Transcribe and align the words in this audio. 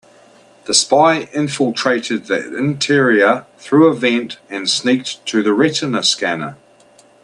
The 0.65 0.73
spy 0.73 1.29
infiltrated 1.31 2.25
the 2.25 2.57
interior 2.57 3.45
through 3.59 3.85
a 3.85 3.93
vent 3.93 4.39
and 4.49 4.67
sneaked 4.67 5.23
to 5.27 5.43
the 5.43 5.53
retina 5.53 6.01
scanner. 6.01 6.57